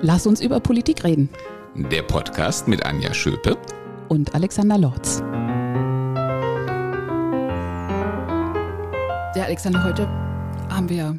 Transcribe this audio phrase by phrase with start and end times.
[0.00, 1.28] Lass uns über Politik reden.
[1.74, 3.58] Der Podcast mit Anja Schöpe
[4.08, 5.18] und Alexander Lorz.
[9.34, 10.06] Ja, Alexander, heute
[10.68, 11.18] haben wir,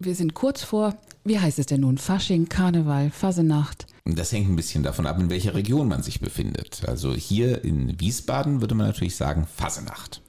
[0.00, 0.94] wir sind kurz vor,
[1.24, 1.96] wie heißt es denn nun?
[1.96, 3.86] Fasching, Karneval, Fasenacht.
[4.04, 6.82] Das hängt ein bisschen davon ab, in welcher Region man sich befindet.
[6.86, 10.20] Also hier in Wiesbaden würde man natürlich sagen Fasenacht.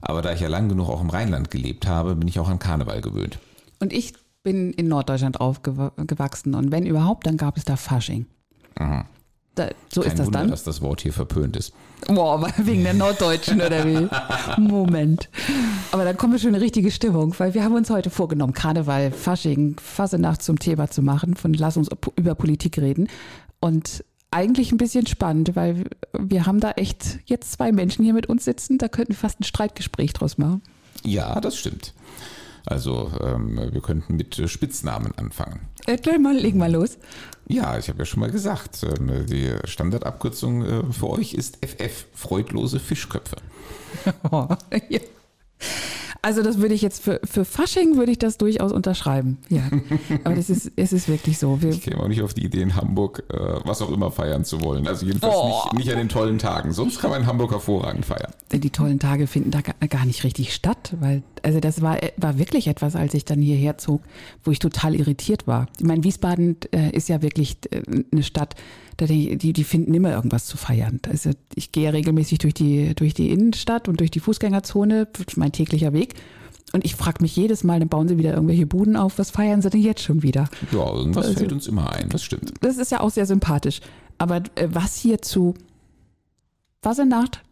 [0.00, 2.58] Aber da ich ja lang genug auch im Rheinland gelebt habe, bin ich auch an
[2.58, 3.38] Karneval gewöhnt.
[3.78, 4.14] Und ich
[4.48, 8.24] bin in Norddeutschland aufgewachsen und wenn überhaupt, dann gab es da Fasching.
[8.76, 9.04] Aha.
[9.54, 10.50] Da, so Kein ist das Wunder, dann.
[10.50, 11.74] dass das Wort hier verpönt ist.
[12.06, 14.08] Boah, wegen der Norddeutschen oder wie?
[14.58, 15.28] Moment.
[15.92, 18.54] Aber dann kommen wir schon in eine richtige Stimmung, weil wir haben uns heute vorgenommen,
[18.54, 23.08] Karneval, Fasching, Fasenacht zum Thema zu machen, von Lass uns über Politik reden.
[23.60, 25.84] Und eigentlich ein bisschen spannend, weil
[26.18, 29.40] wir haben da echt jetzt zwei Menschen hier mit uns sitzen, da könnten wir fast
[29.40, 30.62] ein Streitgespräch draus machen.
[31.04, 31.92] Ja, das stimmt.
[32.66, 35.60] Also ähm, wir könnten mit äh, Spitznamen anfangen.
[35.86, 36.98] Erklär mal, leg mal los.
[37.46, 42.06] Ja, ich habe ja schon mal gesagt, ähm, die Standardabkürzung äh, für euch ist FF,
[42.14, 43.36] freudlose Fischköpfe.
[44.88, 45.00] ja.
[46.20, 49.38] Also das würde ich jetzt für, für Fasching würde ich das durchaus unterschreiben.
[49.48, 49.62] Ja.
[50.24, 51.62] Aber das ist, es ist wirklich so.
[51.62, 54.44] Wir, Ich käme auch nicht auf die Idee, in Hamburg äh, was auch immer feiern
[54.44, 54.86] zu wollen.
[54.88, 55.46] Also jedenfalls Oh.
[55.72, 56.72] nicht, nicht an den tollen Tagen.
[56.72, 58.32] Sonst kann man in Hamburg hervorragend feiern.
[58.52, 62.66] die tollen Tage finden da gar, nicht richtig statt, weil also das war war wirklich
[62.66, 64.02] etwas, als ich dann hierher zog,
[64.44, 65.66] wo ich total irritiert war.
[65.78, 68.54] Ich meine, Wiesbaden äh, ist ja wirklich äh, eine Stadt,
[68.96, 71.00] da denke ich, die die finden immer irgendwas zu feiern.
[71.08, 75.52] Also ich gehe ja regelmäßig durch die durch die Innenstadt und durch die Fußgängerzone, mein
[75.52, 76.14] täglicher Weg.
[76.72, 79.18] Und ich frage mich jedes Mal, dann bauen sie wieder irgendwelche Buden auf.
[79.18, 80.48] Was feiern sie denn jetzt schon wieder?
[80.72, 82.52] Ja, irgendwas Also- fällt uns immer ein, das stimmt.
[82.60, 83.80] Das ist ja auch sehr sympathisch.
[84.18, 85.54] Aber äh, was hier zu
[86.82, 87.42] Fasenacht,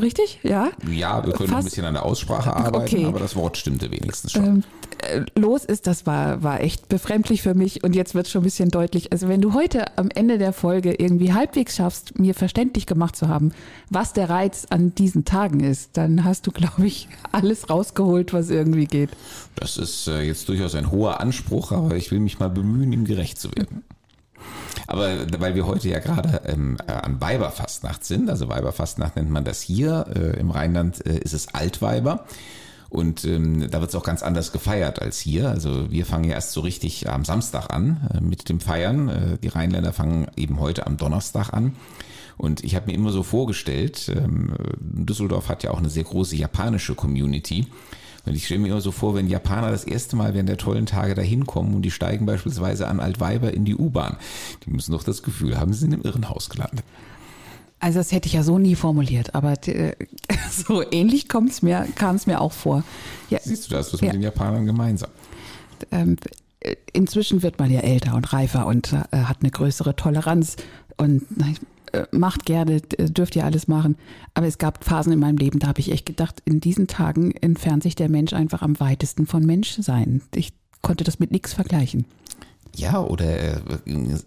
[0.00, 0.40] richtig?
[0.42, 0.70] Ja?
[0.90, 3.04] Ja, wir können noch ein Fast- bisschen an der Aussprache arbeiten, Okay.
[3.06, 4.44] aber das Wort stimmte wenigstens schon.
[4.44, 4.64] ähm,
[5.02, 8.44] äh, los ist, das war, war echt befremdlich für mich und jetzt wird schon ein
[8.44, 9.12] bisschen deutlich.
[9.12, 13.28] Also wenn du heute am Ende der Folge irgendwie halbwegs schaffst, mir verständlich gemacht zu
[13.28, 13.52] haben,
[13.90, 18.48] was der Reiz an diesen Tagen ist, dann hast du, glaube ich, alles rausgeholt, was
[18.50, 19.10] irgendwie geht.
[19.56, 23.04] Das ist äh, jetzt durchaus ein hoher Anspruch, aber ich will mich mal bemühen, ihm
[23.04, 23.82] gerecht zu werden.
[24.86, 29.44] Aber weil wir heute ja gerade ähm, äh, an Weiberfastnacht sind, also Weiberfastnacht nennt man
[29.44, 32.24] das hier, äh, im Rheinland äh, ist es Altweiber.
[32.92, 35.48] Und ähm, da wird es auch ganz anders gefeiert als hier.
[35.48, 39.08] Also wir fangen ja erst so richtig am Samstag an äh, mit dem Feiern.
[39.08, 41.74] Äh, die Rheinländer fangen eben heute am Donnerstag an.
[42.36, 46.36] Und ich habe mir immer so vorgestellt, ähm, Düsseldorf hat ja auch eine sehr große
[46.36, 47.66] japanische Community.
[48.24, 50.86] Und ich stelle mir immer so vor, wenn Japaner das erste Mal während der tollen
[50.86, 54.16] Tage da hinkommen und die steigen beispielsweise an Altweiber in die U-Bahn.
[54.64, 56.84] Die müssen doch das Gefühl haben, sie sind im Irrenhaus gelandet.
[57.80, 59.96] Also das hätte ich ja so nie formuliert, aber äh,
[60.52, 62.84] so ähnlich kommt's mir, kam es mir auch vor.
[63.28, 64.06] Ja, Siehst du, da hast du es Ja.
[64.06, 65.10] mit den Japanern gemeinsam.
[65.90, 66.16] ähm,
[66.60, 70.54] äh, inzwischen wird man ja älter und reifer und äh, hat eine größere Toleranz
[70.96, 71.22] und
[72.10, 73.96] macht gerne, äh, dürft ihr alles machen.
[74.34, 77.32] Aber es gab Phasen in meinem Leben, da habe ich echt gedacht, in diesen Tagen
[77.32, 80.22] entfernt sich der Mensch einfach am weitesten von Menschsein.
[80.34, 82.04] Ich konnte das mit nichts vergleichen.
[82.74, 83.60] Ja, oder äh,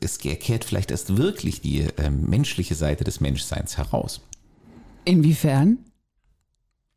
[0.02, 4.22] es kehrt vielleicht erst wirklich die äh, menschliche Seite des Menschseins heraus.
[5.04, 5.80] Inwiefern?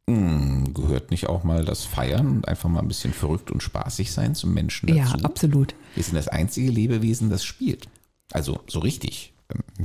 [0.09, 4.13] Hm, gehört nicht auch mal das Feiern und einfach mal ein bisschen verrückt und spaßig
[4.13, 4.99] sein zum Menschen dazu?
[4.99, 5.75] Ja, absolut.
[5.95, 7.89] Wir sind das einzige Lebewesen, das spielt.
[8.33, 9.33] Also so richtig.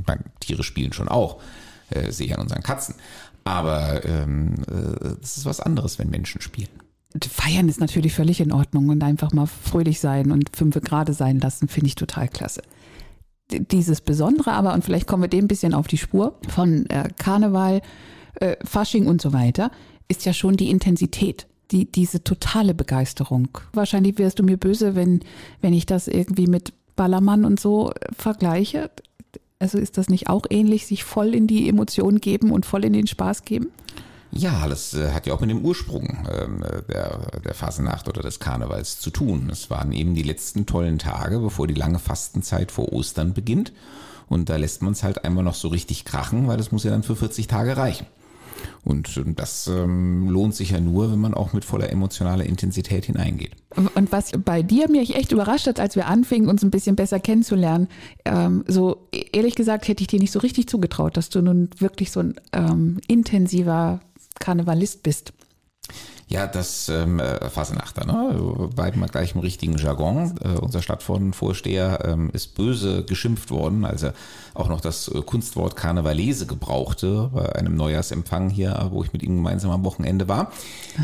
[0.06, 1.40] Meine, Tiere spielen schon auch,
[1.90, 2.96] äh, sehe ich an unseren Katzen.
[3.44, 6.68] Aber ähm, äh, ist was anderes, wenn Menschen spielen.
[7.22, 11.38] Feiern ist natürlich völlig in Ordnung und einfach mal fröhlich sein und fünfe Grade sein
[11.38, 12.62] lassen, finde ich total klasse.
[13.50, 17.08] Dieses Besondere aber, und vielleicht kommen wir dem ein bisschen auf die Spur, von äh,
[17.16, 17.82] Karneval,
[18.36, 19.70] äh, Fasching und so weiter,
[20.08, 23.48] ist ja schon die Intensität, die, diese totale Begeisterung.
[23.72, 25.20] Wahrscheinlich wärst du mir böse, wenn,
[25.60, 28.90] wenn ich das irgendwie mit Ballermann und so äh, vergleiche.
[29.64, 32.92] Also ist das nicht auch ähnlich, sich voll in die Emotionen geben und voll in
[32.92, 33.70] den Spaß geben?
[34.30, 38.20] Ja, das äh, hat ja auch mit dem Ursprung ähm, äh, der, der Fasenacht oder
[38.20, 39.48] des Karnevals zu tun.
[39.50, 43.72] Es waren eben die letzten tollen Tage, bevor die lange Fastenzeit vor Ostern beginnt.
[44.28, 46.90] Und da lässt man es halt einmal noch so richtig krachen, weil das muss ja
[46.90, 48.06] dann für 40 Tage reichen.
[48.84, 53.06] Und ähm, das ähm, lohnt sich ja nur, wenn man auch mit voller emotionaler Intensität
[53.06, 53.52] hineingeht.
[53.94, 57.18] Und was bei dir mich echt überrascht hat, als wir anfingen, uns ein bisschen besser
[57.18, 57.88] kennenzulernen,
[58.24, 61.70] ähm, so e- ehrlich gesagt hätte ich dir nicht so richtig zugetraut, dass du nun
[61.78, 64.00] wirklich so ein ähm, intensiver
[64.38, 65.32] Karnevalist bist.
[66.34, 68.68] Ja, das ähm, äh, Fasenachter, ne?
[68.74, 70.34] Bleiben wir gleich im richtigen Jargon.
[70.42, 74.14] Äh, unser Stadtvorsteher ähm, ist böse geschimpft worden, als er
[74.52, 79.36] auch noch das äh, Kunstwort Karnevalese gebrauchte bei einem Neujahrsempfang hier, wo ich mit ihm
[79.36, 80.50] gemeinsam am Wochenende war.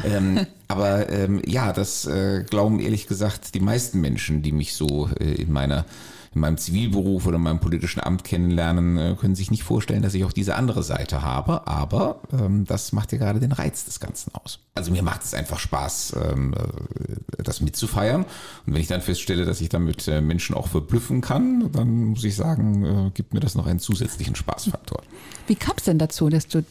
[0.05, 5.11] Ähm, aber ähm, ja, das äh, glauben ehrlich gesagt die meisten Menschen, die mich so
[5.21, 5.85] äh, in meiner
[6.33, 10.15] in meinem Zivilberuf oder in meinem politischen Amt kennenlernen, äh, können sich nicht vorstellen, dass
[10.15, 11.67] ich auch diese andere Seite habe.
[11.67, 14.61] Aber ähm, das macht ja gerade den Reiz des Ganzen aus.
[14.75, 18.25] Also mir macht es einfach Spaß, ähm, äh, das mitzufeiern.
[18.67, 22.23] Und wenn ich dann feststelle, dass ich damit äh, Menschen auch verblüffen kann, dann muss
[22.23, 25.03] ich sagen, äh, gibt mir das noch einen zusätzlichen Spaßfaktor.
[25.49, 26.65] Wie kam es denn dazu, dass du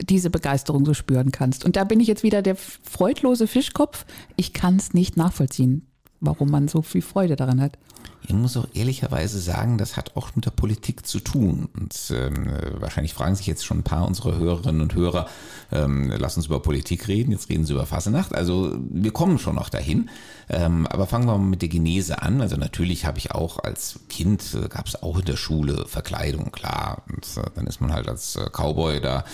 [0.00, 1.64] diese Begeisterung so spüren kannst?
[1.64, 4.06] Und da bin ich jetzt wieder der freudlose Fischkopf.
[4.34, 5.86] Ich kann es nicht nachvollziehen,
[6.26, 7.78] warum man so viel Freude daran hat.
[8.26, 11.68] Ich muss auch ehrlicherweise sagen, das hat auch mit der Politik zu tun.
[11.78, 15.26] Und ähm, wahrscheinlich fragen sich jetzt schon ein paar unserer Hörerinnen und Hörer,
[15.70, 18.34] ähm, lass uns über Politik reden, jetzt reden sie über Fasenacht.
[18.34, 20.08] Also wir kommen schon noch dahin.
[20.48, 22.40] Ähm, aber fangen wir mal mit der Genese an.
[22.40, 26.50] Also natürlich habe ich auch als Kind, äh, gab es auch in der Schule Verkleidung,
[26.50, 27.02] klar.
[27.08, 29.24] Und äh, dann ist man halt als äh, Cowboy da,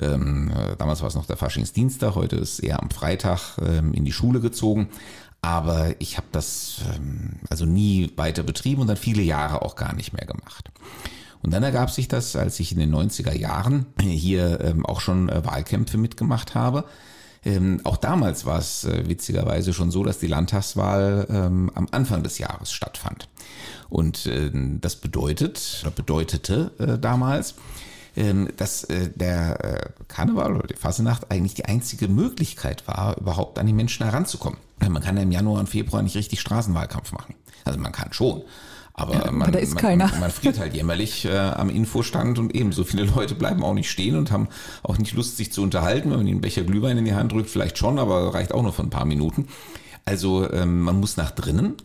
[0.00, 4.04] ähm, äh, damals war es noch der Faschingsdienstag, heute ist eher am Freitag ähm, in
[4.04, 4.88] die Schule gezogen.
[5.40, 9.94] Aber ich habe das ähm, also nie weiter betrieben und dann viele Jahre auch gar
[9.94, 10.70] nicht mehr gemacht.
[11.42, 15.28] Und dann ergab sich das, als ich in den 90er Jahren hier ähm, auch schon
[15.28, 16.84] äh, Wahlkämpfe mitgemacht habe.
[17.44, 22.24] Ähm, auch damals war es äh, witzigerweise schon so, dass die Landtagswahl ähm, am Anfang
[22.24, 23.28] des Jahres stattfand.
[23.88, 24.50] Und äh,
[24.80, 27.54] das bedeutet, bedeutete damals,
[28.56, 33.66] dass äh, der äh, Karneval oder die Fasenacht eigentlich die einzige Möglichkeit war, überhaupt an
[33.66, 34.58] die Menschen heranzukommen.
[34.88, 37.34] Man kann ja im Januar und Februar nicht richtig Straßenwahlkampf machen.
[37.64, 38.42] Also man kann schon.
[38.94, 39.98] Aber ja, man, ist man.
[39.98, 43.74] Man, man friert halt jämmerlich äh, am Infostand und eben so viele Leute bleiben auch
[43.74, 44.48] nicht stehen und haben
[44.82, 46.10] auch nicht Lust, sich zu unterhalten.
[46.10, 48.62] Wenn man ihnen einen Becher Glühwein in die Hand drückt, vielleicht schon, aber reicht auch
[48.62, 49.46] nur für ein paar Minuten.
[50.04, 51.76] Also ähm, man muss nach drinnen.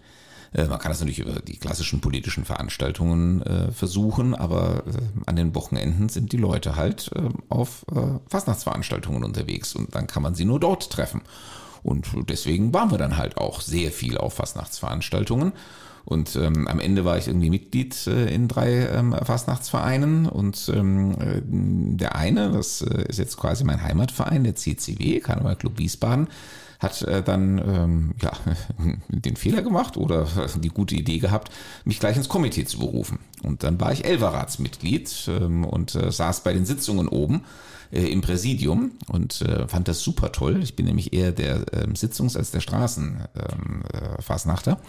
[0.54, 4.92] Äh, man kann das natürlich über die klassischen politischen Veranstaltungen äh, versuchen, aber äh,
[5.26, 7.12] an den Wochenenden sind die Leute halt
[7.50, 7.86] auf
[8.28, 11.22] Fastnachtsveranstaltungen unterwegs und dann kann man sie nur dort treffen.
[11.84, 15.52] Und deswegen waren wir dann halt auch sehr viel auf Fastnachtsveranstaltungen.
[16.06, 20.26] Und ähm, am Ende war ich irgendwie Mitglied äh, in drei ähm, Fastnachtsvereinen.
[20.26, 21.42] Und ähm, äh,
[21.98, 26.28] der eine, das äh, ist jetzt quasi mein Heimatverein, der CCW, Karneval Club Wiesbaden,
[26.84, 28.34] hat äh, dann ähm, ja,
[29.08, 30.28] den Fehler gemacht oder
[30.58, 31.52] die gute Idee gehabt,
[31.86, 33.20] mich gleich ins Komitee zu berufen.
[33.42, 37.46] Und dann war ich Elverratsmitglied ähm, und äh, saß bei den Sitzungen oben
[37.92, 40.62] äh, im Präsidium und äh, fand das super toll.
[40.62, 44.72] Ich bin nämlich eher der ähm, Sitzungs- als der Straßenfasnachter.
[44.72, 44.82] Ähm, äh,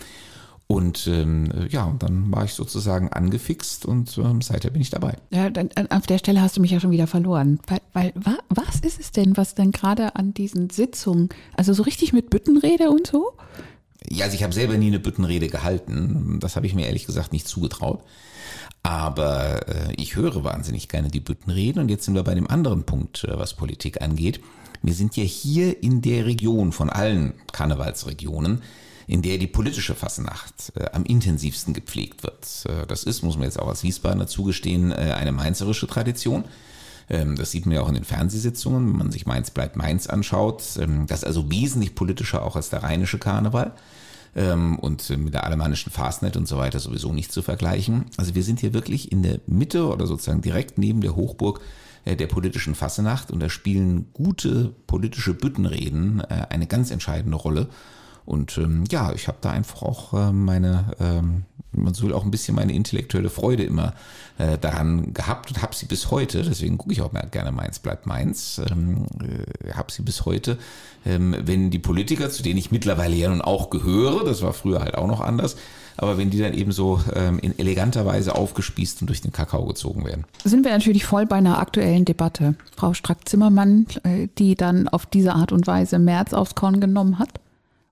[0.66, 5.16] und ähm, ja, und dann war ich sozusagen angefixt und ähm, seither bin ich dabei.
[5.30, 7.58] Ja, dann, äh, auf der Stelle hast du mich ja schon wieder verloren.
[7.66, 11.82] Weil, weil wa, was ist es denn, was denn gerade an diesen Sitzungen, also so
[11.82, 13.32] richtig mit Büttenrede und so?
[14.08, 16.38] Ja, also ich habe selber nie eine Büttenrede gehalten.
[16.40, 18.02] Das habe ich mir ehrlich gesagt nicht zugetraut.
[18.82, 22.84] Aber äh, ich höre wahnsinnig gerne die Büttenreden und jetzt sind wir bei dem anderen
[22.84, 24.40] Punkt, äh, was Politik angeht.
[24.82, 28.62] Wir sind ja hier in der Region von allen Karnevalsregionen,
[29.06, 32.46] in der die politische Fasnacht äh, am intensivsten gepflegt wird.
[32.66, 36.44] Äh, das ist, muss man jetzt auch als Wiesbadener zugestehen, äh, eine mainzerische Tradition.
[37.08, 40.06] Ähm, das sieht man ja auch in den Fernsehsitzungen, wenn man sich Mainz bleibt Mainz
[40.06, 40.62] anschaut.
[40.78, 43.72] Ähm, das ist also wesentlich politischer auch als der rheinische Karneval
[44.34, 48.06] ähm, und mit der alemannischen Fastnet und so weiter sowieso nicht zu vergleichen.
[48.16, 51.60] Also wir sind hier wirklich in der Mitte oder sozusagen direkt neben der Hochburg
[52.04, 57.68] äh, der politischen Fassenacht und da spielen gute politische Büttenreden eine ganz entscheidende Rolle.
[58.26, 62.30] Und ähm, ja, ich habe da einfach auch äh, meine, ähm, man soll auch ein
[62.30, 63.94] bisschen meine intellektuelle Freude immer
[64.38, 68.06] äh, daran gehabt und habe sie bis heute, deswegen gucke ich auch gerne Mainz bleibt
[68.06, 70.58] Mainz, ähm, äh, habe sie bis heute,
[71.04, 74.80] ähm, wenn die Politiker, zu denen ich mittlerweile ja nun auch gehöre, das war früher
[74.80, 75.56] halt auch noch anders,
[75.96, 79.66] aber wenn die dann eben so ähm, in eleganter Weise aufgespießt und durch den Kakao
[79.66, 80.24] gezogen werden.
[80.44, 82.54] Sind wir natürlich voll bei einer aktuellen Debatte.
[82.76, 87.28] Frau Strack-Zimmermann, äh, die dann auf diese Art und Weise März aufs Korn genommen hat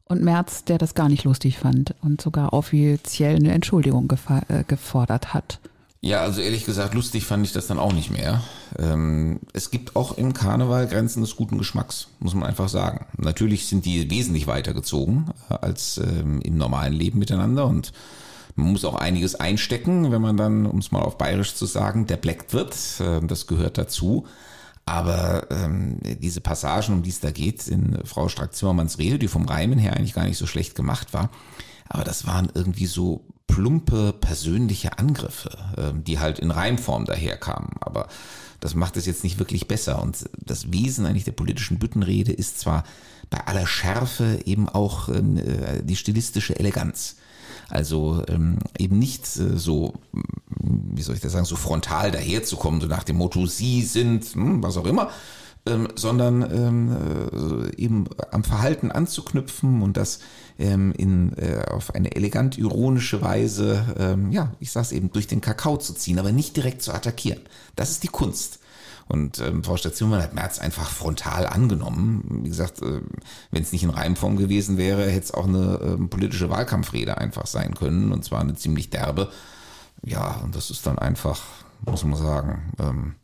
[0.07, 4.13] und Merz, der das gar nicht lustig fand und sogar offiziell eine Entschuldigung
[4.49, 5.61] äh, gefordert hat.
[6.05, 8.43] Ja, also ehrlich gesagt, lustig fand ich das dann auch nicht mehr.
[8.77, 13.07] Ähm, es gibt auch im Karneval Grenzen des guten Geschmacks, muss man einfach sagen.
[13.17, 17.93] Natürlich sind die wesentlich weiter gezogen äh, als ähm, im normalen Leben miteinander und
[18.57, 22.07] man muss auch einiges einstecken, wenn man dann, um es mal auf bayerisch zu sagen,
[22.07, 22.75] der bleckt wird.
[22.99, 24.27] Äh, das gehört dazu.
[24.85, 29.45] Aber ähm, diese Passagen, um die es da geht, in Frau Strack-Zimmermanns Rede, die vom
[29.45, 31.31] Reimen her eigentlich gar nicht so schlecht gemacht war,
[31.89, 37.71] aber das waren irgendwie so plumpe persönliche Angriffe, ähm, die halt in Reimform daherkamen.
[37.81, 38.09] Aber
[38.61, 40.01] das macht es jetzt nicht wirklich besser.
[40.01, 42.85] Und das Wesen eigentlich der politischen Büttenrede ist zwar
[43.29, 47.17] bei aller Schärfe eben auch ähm, äh, die stilistische Eleganz.
[47.73, 49.95] Also ähm, eben nicht äh, so,
[50.61, 54.63] wie soll ich das sagen, so frontal daherzukommen, so nach dem Motto, Sie sind, hm,
[54.63, 55.09] was auch immer,
[55.65, 60.19] ähm, sondern ähm, äh, eben am Verhalten anzuknüpfen und das
[60.59, 65.41] ähm, in, äh, auf eine elegant ironische Weise, ähm, ja, ich sag's eben, durch den
[65.41, 67.41] Kakao zu ziehen, aber nicht direkt zu attackieren.
[67.75, 68.59] Das ist die Kunst.
[69.09, 72.41] Und ähm, Frau Stationmann hat Merz einfach frontal angenommen.
[72.43, 73.01] Wie gesagt, äh,
[73.51, 77.47] wenn es nicht in Reimform gewesen wäre, hätte es auch eine äh, politische Wahlkampfrede einfach
[77.47, 78.13] sein können.
[78.13, 79.31] Und zwar eine ziemlich derbe.
[80.05, 81.41] Ja, und das ist dann einfach,
[81.85, 83.15] muss man sagen, ähm,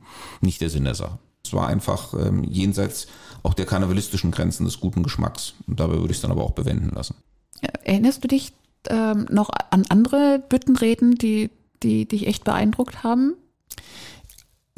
[0.40, 1.18] nicht der Sinn der Sache.
[1.44, 3.06] Es war einfach ähm, jenseits
[3.42, 5.54] auch der karnevalistischen Grenzen des guten Geschmacks.
[5.66, 7.14] Und dabei würde ich es dann aber auch bewenden lassen.
[7.84, 8.52] Erinnerst du dich
[8.88, 11.50] ähm, noch an andere Büttenreden, die,
[11.82, 13.34] die dich echt beeindruckt haben?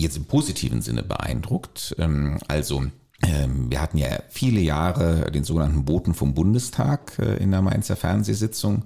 [0.01, 1.95] Jetzt im positiven Sinne beeindruckt.
[1.99, 2.85] Ähm, also
[3.23, 7.97] ähm, wir hatten ja viele Jahre den sogenannten Boten vom Bundestag äh, in der Mainzer
[7.97, 8.85] Fernsehsitzung.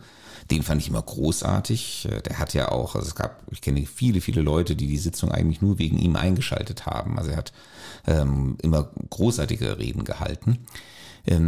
[0.51, 2.09] Den fand ich immer großartig.
[2.11, 4.99] Äh, der hat ja auch, also es gab, ich kenne viele, viele Leute, die die
[4.99, 7.17] Sitzung eigentlich nur wegen ihm eingeschaltet haben.
[7.17, 7.53] Also er hat
[8.09, 10.67] ähm, immer großartige Reden gehalten.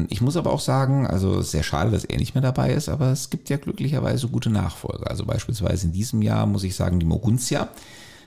[0.09, 3.13] Ich muss aber auch sagen, also sehr schade, dass er nicht mehr dabei ist, aber
[3.13, 5.11] es gibt ja glücklicherweise gute Nachfolger.
[5.11, 7.69] Also beispielsweise in diesem Jahr muss ich sagen, die Moguntia,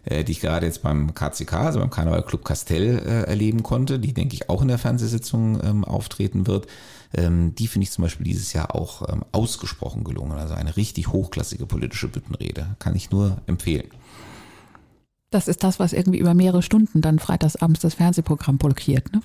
[0.06, 4.14] die ich gerade jetzt beim KCK, also beim Karneval Club Castell äh, erleben konnte, die
[4.14, 6.68] denke ich auch in der Fernsehsitzung ähm, auftreten wird.
[7.14, 10.38] Ähm, die finde ich zum Beispiel dieses Jahr auch ähm, ausgesprochen gelungen.
[10.38, 12.76] Also eine richtig hochklassige politische Büttenrede.
[12.80, 13.90] Kann ich nur empfehlen.
[15.32, 19.14] Das ist das, was irgendwie über mehrere Stunden dann freitagsabends das Fernsehprogramm blockiert.
[19.14, 19.22] Ne?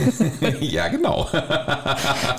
[0.60, 1.28] ja, genau.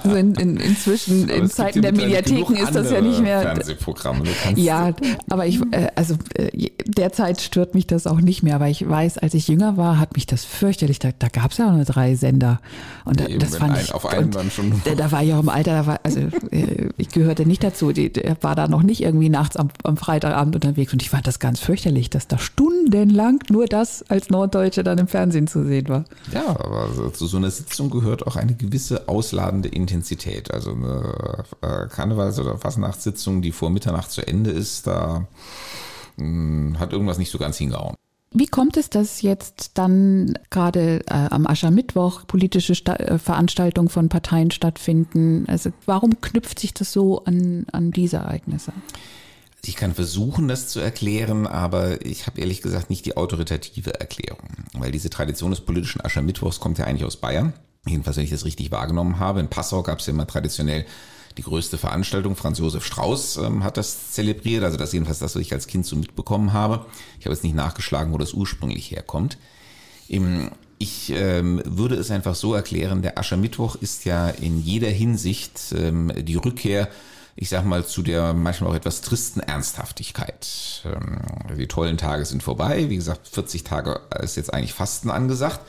[0.04, 3.42] Also in, in, inzwischen in Zeiten der Mediatheken ist das ja nicht mehr.
[3.42, 4.24] Fernsehprogramme.
[4.56, 4.94] Ja,
[5.30, 9.18] aber ich, äh, also äh, derzeit stört mich das auch nicht mehr, aber ich weiß,
[9.18, 11.00] als ich jünger war, hat mich das fürchterlich.
[11.00, 12.60] Da, da gab es ja auch nur drei Sender.
[13.04, 13.94] Und ja, das fand ein, ich.
[13.94, 14.82] Auf einen dann schon.
[14.84, 16.20] Da, da war ich auch im Alter, da war, also
[16.52, 17.92] äh, ich gehörte nicht dazu.
[17.92, 21.40] Der war da noch nicht irgendwie nachts am, am Freitagabend unterwegs und ich fand das
[21.40, 25.90] ganz fürchterlich, dass da Stunden lang nur das als Norddeutsche dann im Fernsehen zu sehen
[25.90, 26.06] war.
[26.32, 30.54] Ja, aber zu so einer Sitzung gehört auch eine gewisse ausladende Intensität.
[30.54, 35.28] Also eine äh, Karnevals- oder Fastnachtssitzung, die vor Mitternacht zu Ende ist, da
[36.18, 37.96] hm, hat irgendwas nicht so ganz hingehauen.
[38.38, 44.10] Wie kommt es, dass jetzt dann gerade äh, am Aschermittwoch politische Sta äh, Veranstaltungen von
[44.10, 45.46] Parteien stattfinden?
[45.48, 48.74] Also warum knüpft sich das so an, an diese Ereignisse?
[49.68, 54.50] Ich kann versuchen, das zu erklären, aber ich habe ehrlich gesagt nicht die autoritative Erklärung,
[54.74, 57.54] weil diese Tradition des politischen Aschermittwochs kommt ja eigentlich aus Bayern.
[57.88, 59.40] Jedenfalls, wenn ich das richtig wahrgenommen habe.
[59.40, 60.86] In Passau gab es ja immer traditionell
[61.38, 62.36] die größte Veranstaltung.
[62.36, 65.86] Franz Josef Strauß ähm, hat das zelebriert, also das jedenfalls das, was ich als Kind
[65.86, 66.86] so mitbekommen habe.
[67.20, 69.38] Ich habe jetzt nicht nachgeschlagen, wo das ursprünglich herkommt.
[70.08, 75.74] Im, ich ähm, würde es einfach so erklären, der Aschermittwoch ist ja in jeder Hinsicht
[75.76, 76.90] ähm, die Rückkehr
[77.36, 80.84] ich sag mal, zu der manchmal auch etwas tristen Ernsthaftigkeit.
[80.86, 81.20] Ähm,
[81.58, 82.90] die tollen Tage sind vorbei.
[82.90, 85.60] Wie gesagt, 40 Tage ist jetzt eigentlich Fasten angesagt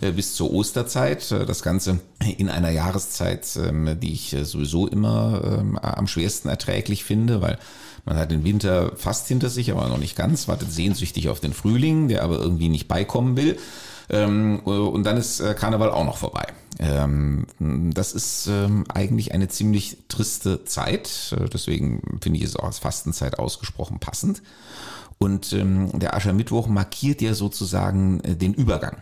[0.00, 1.30] äh, bis zur Osterzeit.
[1.32, 2.00] Äh, das Ganze
[2.36, 7.58] in einer Jahreszeit, ähm, die ich äh, sowieso immer ähm, am schwersten erträglich finde, weil
[8.04, 11.52] man hat den Winter fast hinter sich, aber noch nicht ganz, wartet sehnsüchtig auf den
[11.52, 13.58] Frühling, der aber irgendwie nicht beikommen will.
[14.10, 16.46] Und dann ist Karneval auch noch vorbei.
[16.78, 21.34] Ähm, das ist ähm, eigentlich eine ziemlich triste Zeit.
[21.36, 24.42] Äh, deswegen finde ich es auch als Fastenzeit ausgesprochen passend.
[25.18, 28.98] Und ähm, der Aschermittwoch markiert ja sozusagen äh, den Übergang.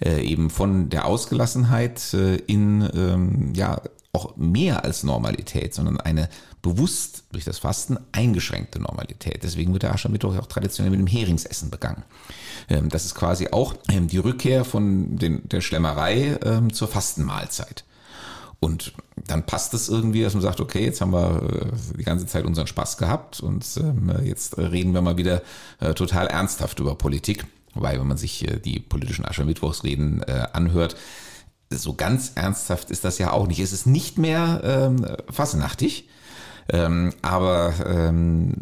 [0.00, 3.80] Äh, eben von der Ausgelassenheit äh, in ähm, ja
[4.12, 6.28] auch mehr als Normalität, sondern eine
[6.66, 9.44] bewusst durch das Fasten eingeschränkte Normalität.
[9.44, 12.02] Deswegen wird der Aschermittwoch auch traditionell mit dem Heringsessen begangen.
[12.68, 17.84] Ähm, das ist quasi auch ähm, die Rückkehr von den, der Schlemmerei ähm, zur Fastenmahlzeit.
[18.58, 18.94] Und
[19.26, 22.44] dann passt es irgendwie, dass man sagt, okay, jetzt haben wir äh, die ganze Zeit
[22.44, 23.64] unseren Spaß gehabt und
[24.24, 25.42] jetzt reden wir mal wieder
[25.78, 27.46] äh, total ernsthaft über Politik.
[27.74, 30.96] Wobei, wenn man sich äh, die politischen Aschermittwochsreden anhört,
[31.70, 33.60] so ganz ernsthaft ist das ja auch nicht.
[33.60, 36.08] Es ist nicht mehr ähm, fassenachtig,
[36.72, 38.54] ähm, aber ähm,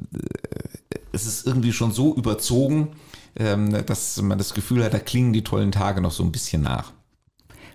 [1.12, 2.88] es ist irgendwie schon so überzogen,
[3.37, 6.62] ähm, dass man das Gefühl hat, da klingen die tollen Tage noch so ein bisschen
[6.62, 6.92] nach.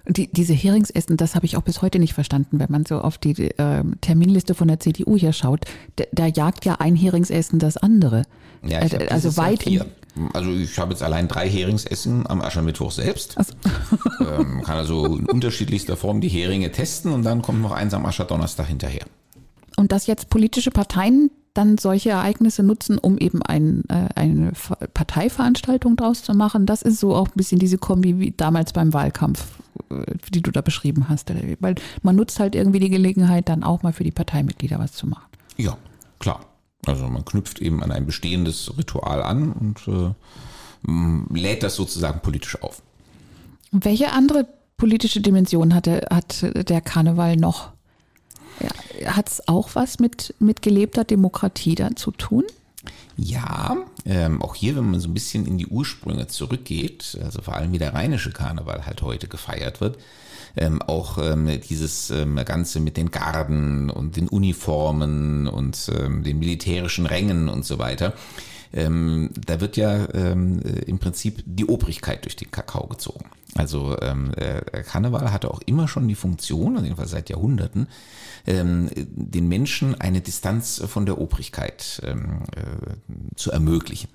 [0.07, 3.17] Die, diese Heringsessen, das habe ich auch bis heute nicht verstanden, wenn man so auf
[3.17, 5.65] die äh, Terminliste von der CDU hier schaut.
[6.11, 8.23] Da, jagt ja ein Heringsessen das andere.
[8.63, 9.85] Ja, ich äh, also weit vier.
[10.33, 13.37] Also ich habe jetzt allein drei Heringsessen am Aschermittwoch selbst.
[13.37, 13.53] Also.
[14.19, 18.05] ähm, kann also in unterschiedlichster Form die Heringe testen und dann kommt noch eins am
[18.05, 19.05] Ascherdonnerstag hinterher.
[19.79, 24.51] Und dass jetzt politische Parteien dann solche Ereignisse nutzen, um eben ein, äh, eine
[24.93, 26.65] Parteiveranstaltung draus zu machen.
[26.65, 29.45] Das ist so auch ein bisschen diese Kombi wie damals beim Wahlkampf,
[29.89, 31.31] äh, die du da beschrieben hast.
[31.61, 35.07] Weil man nutzt halt irgendwie die Gelegenheit, dann auch mal für die Parteimitglieder was zu
[35.07, 35.23] machen.
[35.55, 35.77] Ja,
[36.19, 36.45] klar.
[36.85, 42.61] Also man knüpft eben an ein bestehendes Ritual an und äh, lädt das sozusagen politisch
[42.61, 42.81] auf.
[43.71, 44.45] Welche andere
[44.75, 47.71] politische Dimension hatte, hat der Karneval noch?
[49.05, 52.43] Hat es auch was mit, mit gelebter Demokratie da zu tun?
[53.17, 57.55] Ja, ähm, auch hier, wenn man so ein bisschen in die Ursprünge zurückgeht, also vor
[57.55, 59.97] allem wie der rheinische Karneval halt heute gefeiert wird,
[60.55, 66.39] ähm, auch ähm, dieses ähm, Ganze mit den Garden und den Uniformen und ähm, den
[66.39, 68.13] militärischen Rängen und so weiter.
[68.73, 73.25] Ähm, da wird ja ähm, im Prinzip die Obrigkeit durch den Kakao gezogen.
[73.55, 74.31] Also ähm,
[74.85, 77.87] Karneval hatte auch immer schon die Funktion, also jedenfalls seit Jahrhunderten,
[78.45, 84.09] ähm, den Menschen eine Distanz von der Obrigkeit ähm, äh, zu ermöglichen.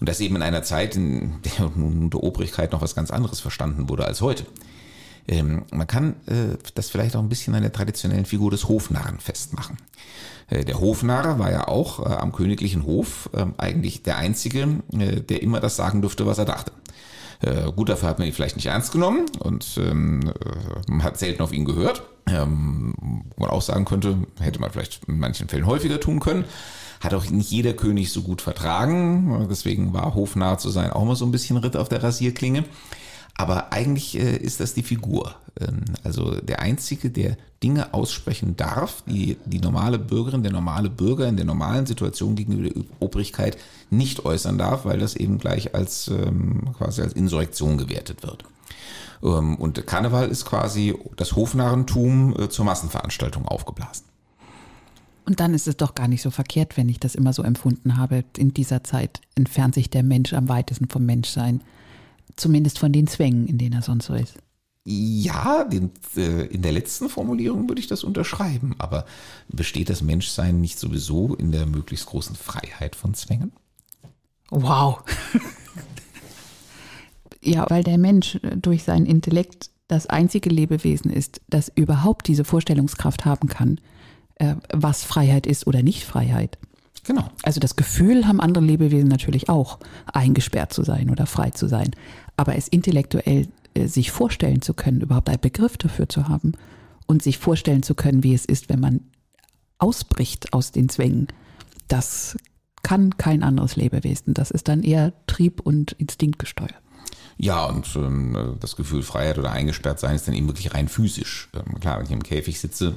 [0.00, 3.88] Und das eben in einer Zeit, in der unter Obrigkeit noch was ganz anderes verstanden
[3.88, 4.46] wurde als heute.
[5.28, 9.20] Ähm, man kann äh, das vielleicht auch ein bisschen an der traditionellen Figur des Hofnarren
[9.20, 9.76] festmachen.
[10.48, 15.20] Äh, der Hofnarr war ja auch äh, am königlichen Hof äh, eigentlich der Einzige, äh,
[15.20, 16.72] der immer das sagen durfte, was er dachte.
[17.40, 21.18] Äh, gut, dafür hat man ihn vielleicht nicht ernst genommen und ähm, äh, man hat
[21.18, 22.02] selten auf ihn gehört.
[22.26, 22.94] Ähm,
[23.36, 26.44] wo man auch sagen könnte, hätte man vielleicht in manchen Fällen häufiger tun können.
[27.00, 29.46] Hat auch nicht jeder König so gut vertragen.
[29.48, 32.64] Deswegen war hofnah zu sein auch mal so ein bisschen Ritt auf der Rasierklinge.
[33.38, 35.34] Aber eigentlich äh, ist das die Figur.
[35.60, 41.28] Ähm, also der Einzige, der Dinge aussprechen darf, die die normale Bürgerin, der normale Bürger
[41.28, 43.56] in der normalen Situation gegenüber der Obrigkeit
[43.90, 48.44] nicht äußern darf, weil das eben gleich als ähm, quasi als Insurrektion gewertet wird.
[49.22, 54.04] Ähm, und Karneval ist quasi das Hofnarrentum äh, zur Massenveranstaltung aufgeblasen.
[55.26, 57.98] Und dann ist es doch gar nicht so verkehrt, wenn ich das immer so empfunden
[57.98, 58.24] habe.
[58.36, 61.60] In dieser Zeit entfernt sich der Mensch am weitesten vom Menschsein.
[62.36, 64.34] Zumindest von den Zwängen, in denen er sonst so ist.
[64.84, 68.74] Ja, den, äh, in der letzten Formulierung würde ich das unterschreiben.
[68.78, 69.04] Aber
[69.48, 73.52] besteht das Menschsein nicht sowieso in der möglichst großen Freiheit von Zwängen?
[74.50, 75.02] Wow.
[77.42, 83.24] ja, weil der Mensch durch seinen Intellekt das einzige Lebewesen ist, das überhaupt diese Vorstellungskraft
[83.24, 83.80] haben kann,
[84.36, 86.58] äh, was Freiheit ist oder nicht Freiheit.
[87.08, 87.30] Genau.
[87.42, 89.78] Also das Gefühl haben andere Lebewesen natürlich auch,
[90.12, 91.92] eingesperrt zu sein oder frei zu sein.
[92.36, 96.52] Aber es intellektuell äh, sich vorstellen zu können, überhaupt einen Begriff dafür zu haben
[97.06, 99.00] und sich vorstellen zu können, wie es ist, wenn man
[99.78, 101.28] ausbricht aus den Zwängen,
[101.88, 102.36] das
[102.82, 104.34] kann kein anderes Lebewesen.
[104.34, 106.74] Das ist dann eher Trieb und Instinkt gesteuert.
[107.38, 111.48] Ja, und ähm, das Gefühl Freiheit oder eingesperrt sein ist dann eben wirklich rein physisch.
[111.54, 112.96] Ähm, klar, wenn ich im Käfig sitze,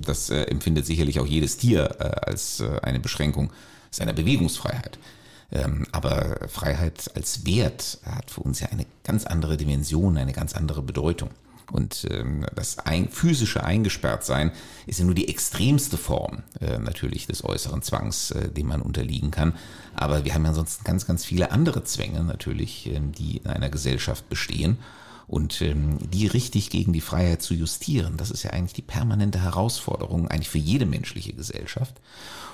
[0.00, 3.50] das äh, empfindet sicherlich auch jedes Tier äh, als äh, eine Beschränkung
[3.90, 4.98] seiner Bewegungsfreiheit.
[5.50, 10.54] Ähm, aber Freiheit als Wert hat für uns ja eine ganz andere Dimension, eine ganz
[10.54, 11.30] andere Bedeutung.
[11.70, 14.52] Und ähm, das ein, physische Eingesperrtsein
[14.86, 19.30] ist ja nur die extremste Form äh, natürlich des äußeren Zwangs, äh, dem man unterliegen
[19.30, 19.54] kann.
[19.94, 23.68] Aber wir haben ja ansonsten ganz, ganz viele andere Zwänge natürlich, äh, die in einer
[23.68, 24.78] Gesellschaft bestehen.
[25.28, 29.42] Und ähm, die richtig gegen die Freiheit zu justieren, das ist ja eigentlich die permanente
[29.42, 32.00] Herausforderung, eigentlich für jede menschliche Gesellschaft.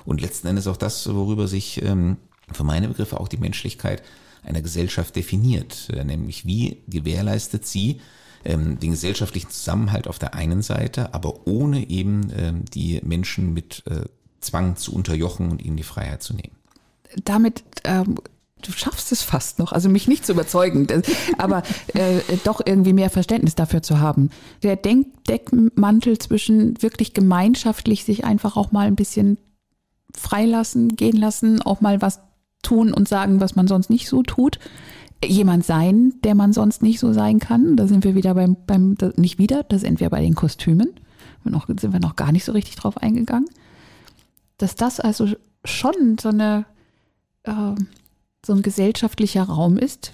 [0.03, 2.17] Und letzten Endes auch das, worüber sich ähm,
[2.51, 4.03] für meine Begriffe auch die Menschlichkeit
[4.43, 8.01] einer Gesellschaft definiert, äh, nämlich wie gewährleistet sie,
[8.43, 13.83] ähm, den gesellschaftlichen Zusammenhalt auf der einen Seite, aber ohne eben ähm, die Menschen mit
[13.87, 14.01] äh,
[14.41, 16.55] Zwang zu unterjochen und ihnen die Freiheit zu nehmen.
[17.23, 18.17] Damit ähm,
[18.65, 20.87] du schaffst es fast noch, also mich nicht zu überzeugen,
[21.37, 24.29] aber äh, doch irgendwie mehr Verständnis dafür zu haben.
[24.63, 29.37] Der Denkmantel zwischen wirklich gemeinschaftlich sich einfach auch mal ein bisschen
[30.15, 32.19] freilassen, gehen lassen, auch mal was
[32.63, 34.59] tun und sagen, was man sonst nicht so tut,
[35.23, 37.75] jemand sein, der man sonst nicht so sein kann.
[37.75, 40.93] Da sind wir wieder beim, beim nicht wieder, da sind wir bei den Kostümen.
[41.43, 43.47] Noch, sind wir noch gar nicht so richtig drauf eingegangen.
[44.57, 45.27] Dass das also
[45.63, 46.65] schon so eine,
[47.43, 47.75] äh,
[48.45, 50.13] so ein gesellschaftlicher Raum ist,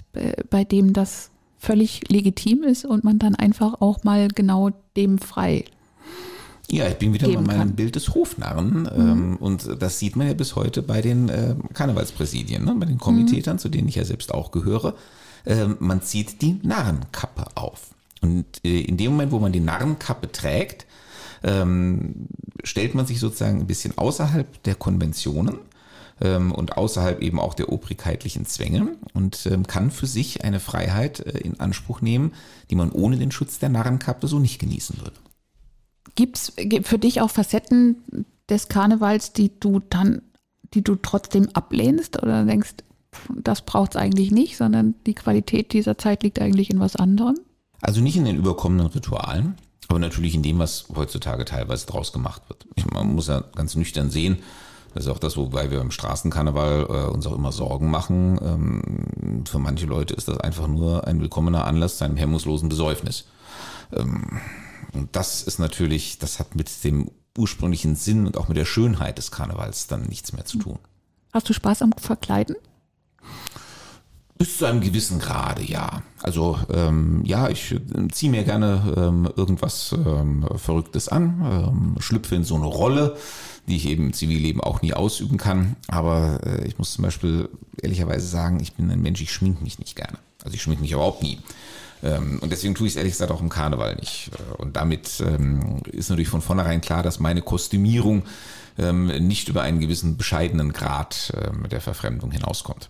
[0.50, 5.64] bei, dem das völlig legitim ist und man dann einfach auch mal genau dem frei
[6.72, 7.76] ja, ich bin wieder bei meinem kann.
[7.76, 8.84] Bild des Hofnarren.
[8.84, 8.88] Mhm.
[8.96, 12.74] Ähm, und das sieht man ja bis heute bei den äh, Karnevalspräsidien, ne?
[12.78, 13.60] bei den Komiteetern, mhm.
[13.60, 14.94] zu denen ich ja selbst auch gehöre.
[15.44, 17.90] Ähm, man zieht die Narrenkappe auf.
[18.22, 20.86] Und äh, in dem Moment, wo man die Narrenkappe trägt,
[21.42, 22.28] ähm,
[22.64, 25.58] stellt man sich sozusagen ein bisschen außerhalb der Konventionen
[26.22, 31.20] ähm, und außerhalb eben auch der obrigkeitlichen Zwänge und ähm, kann für sich eine Freiheit
[31.20, 32.32] äh, in Anspruch nehmen,
[32.70, 35.16] die man ohne den Schutz der Narrenkappe so nicht genießen würde.
[36.14, 36.52] Gibt es
[36.84, 40.22] für dich auch Facetten des Karnevals, die du dann,
[40.74, 42.74] die du trotzdem ablehnst oder denkst,
[43.34, 47.36] das braucht es eigentlich nicht, sondern die Qualität dieser Zeit liegt eigentlich in was anderem?
[47.80, 49.56] Also nicht in den überkommenen Ritualen,
[49.88, 52.66] aber natürlich in dem, was heutzutage teilweise draus gemacht wird.
[52.76, 54.38] Ich, man muss ja ganz nüchtern sehen,
[54.94, 58.38] das ist auch das, wobei wir im Straßenkarneval äh, uns auch immer Sorgen machen.
[58.42, 63.26] Ähm, für manche Leute ist das einfach nur ein willkommener Anlass zu einem hemmungslosen Besäufnis.
[63.92, 64.40] Ähm,
[64.92, 69.18] und das ist natürlich, das hat mit dem ursprünglichen Sinn und auch mit der Schönheit
[69.18, 70.78] des Karnevals dann nichts mehr zu tun.
[71.32, 72.56] Hast du Spaß am Verkleiden?
[74.42, 76.02] Bis zu einem gewissen Grade, ja.
[76.20, 82.34] Also ähm, ja, ich äh, ziehe mir gerne ähm, irgendwas ähm, Verrücktes an, ähm, schlüpfe
[82.34, 83.16] in so eine Rolle,
[83.68, 85.76] die ich eben im Zivilleben auch nie ausüben kann.
[85.86, 87.50] Aber äh, ich muss zum Beispiel
[87.80, 90.18] ehrlicherweise sagen, ich bin ein Mensch, ich schmink mich nicht gerne.
[90.42, 91.38] Also ich schmink mich überhaupt nie.
[92.02, 94.32] Ähm, und deswegen tue ich es ehrlich gesagt auch im Karneval nicht.
[94.32, 98.24] Äh, und damit ähm, ist natürlich von vornherein klar, dass meine Kostümierung
[98.78, 102.88] nicht über einen gewissen bescheidenen Grad ähm, der Verfremdung hinauskommt.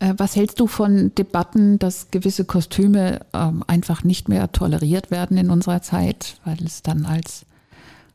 [0.00, 5.36] Äh, was hältst du von Debatten, dass gewisse Kostüme ähm, einfach nicht mehr toleriert werden
[5.36, 7.44] in unserer Zeit, weil es dann als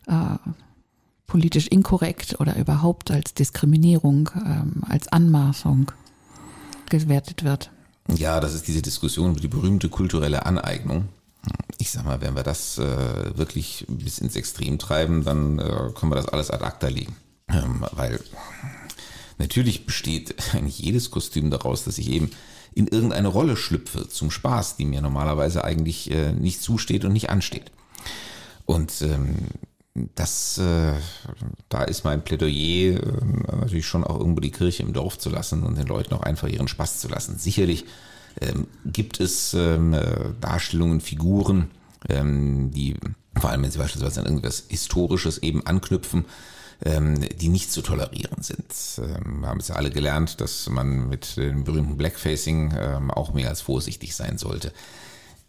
[0.08, 0.38] äh,
[1.28, 5.92] politisch inkorrekt oder überhaupt als Diskriminierung, ähm, als Anmaßung
[6.90, 7.72] gewertet wird?
[8.16, 11.08] Ja, das ist diese Diskussion über die berühmte kulturelle Aneignung.
[11.80, 16.12] Ich sag mal, wenn wir das äh, wirklich bis ins Extrem treiben, dann äh, können
[16.12, 17.16] wir das alles ad acta legen.
[17.50, 18.20] Ähm, weil
[19.38, 22.32] Natürlich besteht eigentlich jedes Kostüm daraus, dass ich eben
[22.76, 27.30] in irgendeine Rolle schlüpfe zum Spaß, die mir normalerweise eigentlich äh, nicht zusteht und nicht
[27.30, 27.72] ansteht.
[28.66, 29.36] Und ähm,
[30.16, 30.94] das, äh,
[31.70, 35.64] da ist mein Plädoyer äh, natürlich schon auch irgendwo die Kirche im Dorf zu lassen
[35.64, 37.38] und den Leuten auch einfach ihren Spaß zu lassen.
[37.38, 37.86] Sicherlich
[38.42, 41.70] ähm, gibt es ähm, äh, Darstellungen, Figuren,
[42.10, 42.96] ähm, die
[43.40, 46.26] vor allem wenn sie beispielsweise an irgendwas Historisches eben anknüpfen,
[46.86, 48.66] die nicht zu tolerieren sind.
[48.98, 53.34] Ähm, wir haben es ja alle gelernt, dass man mit dem berühmten Blackfacing ähm, auch
[53.34, 54.74] mehr als vorsichtig sein sollte.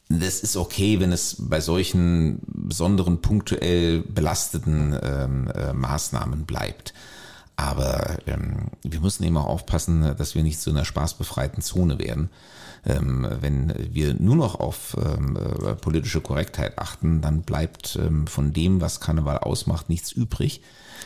[0.08, 6.92] Das ist okay, wenn es bei solchen besonderen punktuell belasteten ähm, äh, Maßnahmen bleibt.
[7.56, 12.30] Aber ähm, wir müssen eben auch aufpassen, dass wir nicht zu einer spaßbefreiten Zone werden.
[12.86, 18.52] Ähm, wenn wir nur noch auf ähm, äh, politische Korrektheit achten, dann bleibt ähm, von
[18.52, 20.60] dem, was Karneval ausmacht, nichts übrig.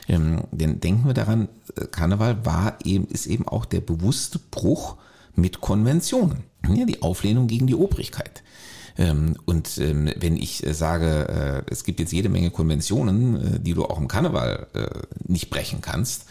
[0.08, 4.96] Denn denken wir daran, äh, Karneval war eben, ist eben auch der bewusste Bruch
[5.34, 6.44] mit Konventionen.
[6.66, 8.42] Ja, die Auflehnung gegen die Obrigkeit.
[8.96, 14.08] Und wenn ich äh, sage, es gibt jetzt jede Menge Konventionen, die du auch im
[14.08, 14.66] Karneval
[15.24, 16.24] nicht brechen kannst,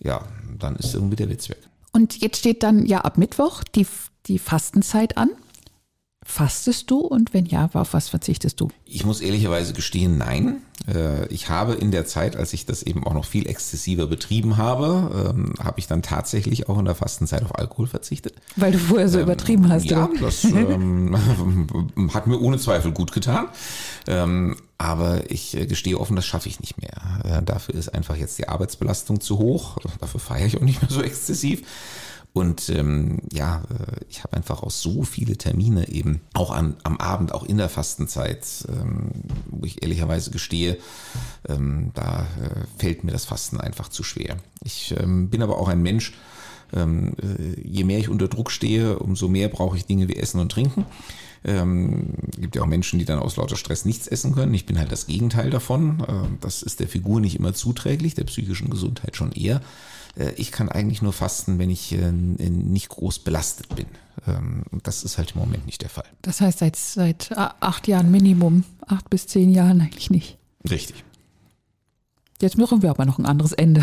[0.00, 0.22] ja,
[0.58, 1.68] dann ist irgendwie der Witz weg.
[1.92, 3.86] Und jetzt steht dann ja ab Mittwoch die,
[4.28, 5.30] die Fastenzeit an.
[6.30, 8.68] Fastest du und wenn ja, auf was verzichtest du?
[8.84, 10.58] Ich muss ehrlicherweise gestehen, nein.
[10.86, 14.58] Äh, ich habe in der Zeit, als ich das eben auch noch viel exzessiver betrieben
[14.58, 18.34] habe, ähm, habe ich dann tatsächlich auch in der Fastenzeit auf Alkohol verzichtet.
[18.56, 20.20] Weil du vorher so ähm, übertrieben hast, ja, oder?
[20.20, 21.16] das ähm,
[22.12, 23.48] hat mir ohne Zweifel gut getan.
[24.06, 27.20] Ähm, aber ich äh, gestehe offen, das schaffe ich nicht mehr.
[27.24, 29.78] Äh, dafür ist einfach jetzt die Arbeitsbelastung zu hoch.
[29.98, 31.62] Dafür feiere ich auch nicht mehr so exzessiv.
[32.38, 36.96] Und ähm, ja, äh, ich habe einfach auch so viele Termine eben, auch an, am
[36.98, 39.10] Abend, auch in der Fastenzeit, ähm,
[39.46, 40.78] wo ich ehrlicherweise gestehe,
[41.48, 44.36] ähm, da äh, fällt mir das Fasten einfach zu schwer.
[44.62, 46.12] Ich ähm, bin aber auch ein Mensch,
[46.72, 50.40] ähm, äh, je mehr ich unter Druck stehe, umso mehr brauche ich Dinge wie Essen
[50.40, 50.86] und Trinken.
[51.44, 54.54] Ähm, gibt ja auch Menschen, die dann aus lauter Stress nichts essen können.
[54.54, 56.04] Ich bin halt das Gegenteil davon.
[56.06, 59.60] Äh, das ist der Figur nicht immer zuträglich, der psychischen Gesundheit schon eher.
[60.18, 63.86] Äh, ich kann eigentlich nur fasten, wenn ich äh, nicht groß belastet bin.
[64.26, 66.06] Ähm, das ist halt im Moment nicht der Fall.
[66.22, 70.38] Das heißt seit, seit acht Jahren Minimum, acht bis zehn Jahren eigentlich nicht.
[70.68, 71.04] Richtig.
[72.40, 73.82] Jetzt machen wir aber noch ein anderes Ende.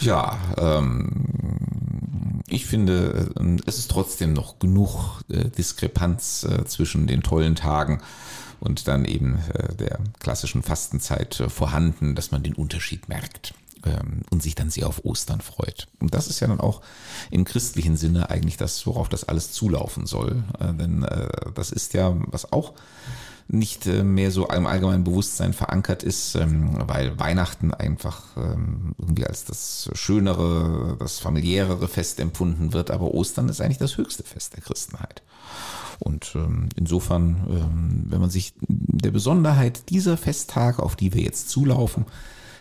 [0.00, 7.22] ja, ähm, ich finde, äh, es ist trotzdem noch genug äh, Diskrepanz äh, zwischen den
[7.22, 8.00] tollen Tagen
[8.60, 14.22] und dann eben äh, der klassischen Fastenzeit äh, vorhanden, dass man den Unterschied merkt ähm,
[14.30, 15.88] und sich dann sehr auf Ostern freut.
[15.98, 16.82] Und das ist ja dann auch
[17.30, 20.44] im christlichen Sinne eigentlich das, worauf das alles zulaufen soll.
[20.58, 21.06] Äh, denn
[21.54, 22.74] das ist ja, was auch
[23.52, 29.44] nicht mehr so im allgemeinen Bewusstsein verankert ist, ähm, weil Weihnachten einfach ähm, irgendwie als
[29.44, 34.62] das schönere, das familiärere Fest empfunden wird, aber Ostern ist eigentlich das höchste Fest der
[34.62, 35.22] Christenheit.
[36.00, 41.50] Und ähm, insofern, ähm, wenn man sich der Besonderheit dieser Festtage, auf die wir jetzt
[41.50, 42.06] zulaufen,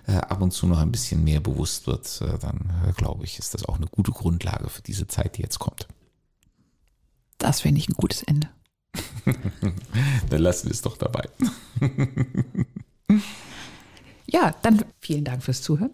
[0.08, 3.40] äh, ab und zu noch ein bisschen mehr bewusst wird, äh, dann äh, glaube ich,
[3.40, 5.88] ist das auch eine gute Grundlage für diese Zeit, die jetzt kommt.
[7.38, 8.50] Das finde ich ein gutes Ende.
[10.30, 11.30] dann lassen wir es doch dabei.
[14.28, 15.92] ja, dann vielen Dank fürs Zuhören.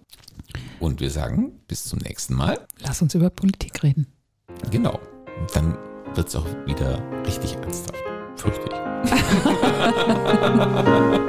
[0.79, 2.65] Und wir sagen bis zum nächsten Mal.
[2.79, 4.07] Lass uns über Politik reden.
[4.71, 4.99] Genau.
[5.53, 5.77] Dann
[6.15, 8.03] wird es auch wieder richtig ernsthaft.
[8.35, 8.75] Fürchte ich.